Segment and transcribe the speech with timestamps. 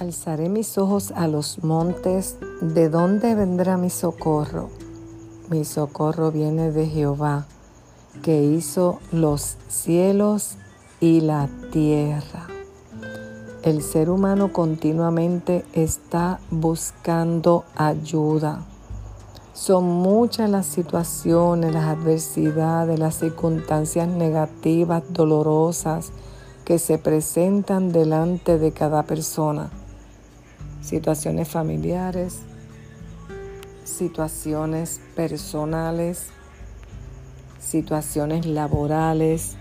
[0.00, 4.70] Alzaré mis ojos a los montes, ¿de dónde vendrá mi socorro?
[5.50, 7.44] Mi socorro viene de Jehová,
[8.22, 10.56] que hizo los cielos
[11.00, 12.46] y la tierra.
[13.62, 18.64] El ser humano continuamente está buscando ayuda.
[19.52, 26.10] Son muchas las situaciones, las adversidades, las circunstancias negativas, dolorosas
[26.64, 29.70] que se presentan delante de cada persona
[30.90, 32.40] situaciones familiares,
[33.84, 36.30] situaciones personales,
[37.60, 39.54] situaciones laborales,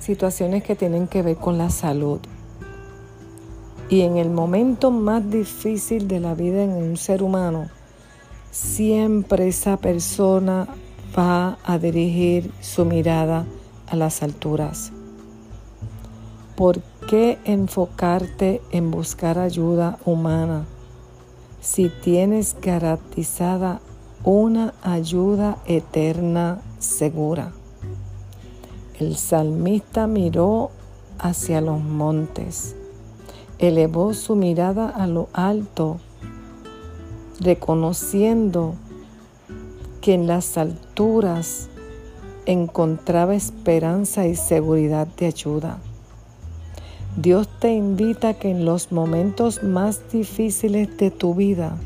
[0.00, 2.20] situaciones que tienen que ver con la salud.
[3.88, 7.70] Y en el momento más difícil de la vida en un ser humano,
[8.50, 10.68] siempre esa persona
[11.18, 13.46] va a dirigir su mirada
[13.86, 14.92] a las alturas.
[16.54, 20.66] ¿Por qué enfocarte en buscar ayuda humana
[21.60, 23.80] si tienes garantizada
[24.24, 27.52] una ayuda eterna segura?
[28.98, 30.70] El salmista miró
[31.18, 32.76] hacia los montes,
[33.58, 35.98] elevó su mirada a lo alto,
[37.40, 38.74] reconociendo
[40.00, 41.68] que en las alturas
[42.46, 45.78] encontraba esperanza y seguridad de ayuda.
[47.16, 51.76] Dios te invita a que en los momentos más difíciles de tu vida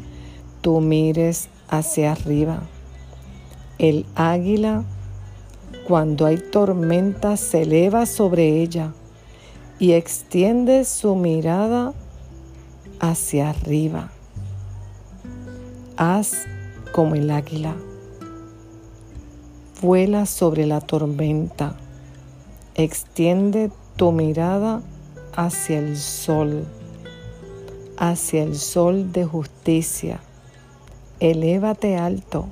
[0.61, 2.61] tú mires hacia arriba.
[3.79, 4.85] El águila,
[5.89, 8.93] cuando hay tormenta, se eleva sobre ella
[9.79, 11.95] y extiende su mirada
[13.01, 14.11] hacia arriba.
[15.97, 16.35] Haz
[16.93, 17.75] como el águila.
[19.81, 21.77] Vuela sobre la tormenta.
[22.75, 24.83] Extiende tu mirada
[25.37, 26.65] hacia el sol,
[27.97, 30.21] hacia el sol de justicia.
[31.21, 32.47] Elévate alto,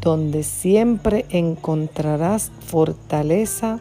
[0.00, 3.80] donde siempre encontrarás fortaleza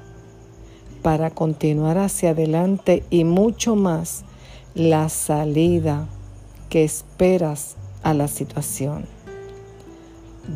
[1.02, 4.24] para continuar hacia adelante y mucho más
[4.74, 6.08] la salida
[6.70, 9.06] que esperas a la situación.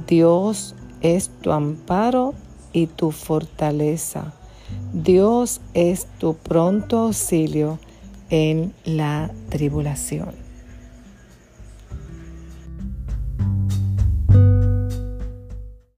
[0.08, 2.34] Dios es tu amparo
[2.74, 4.34] y tu fortaleza
[4.94, 7.78] Dios es tu pronto auxilio
[8.32, 10.49] en la tribulación.